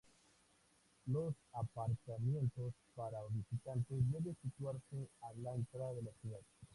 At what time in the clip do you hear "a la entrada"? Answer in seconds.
5.21-5.93